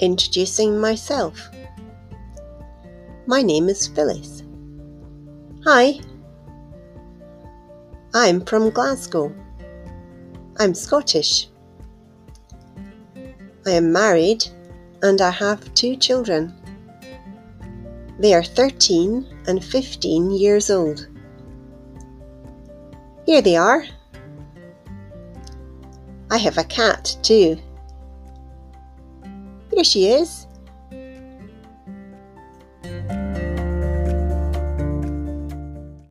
[0.00, 1.50] Introducing myself.
[3.26, 4.44] My name is Phyllis.
[5.64, 5.98] Hi.
[8.14, 9.34] I'm from Glasgow.
[10.60, 11.48] I'm Scottish.
[13.66, 14.46] I am married
[15.02, 16.54] and I have two children.
[18.20, 21.08] They are 13 and 15 years old.
[23.26, 23.84] Here they are.
[26.30, 27.58] I have a cat too.
[29.78, 30.47] Here she is.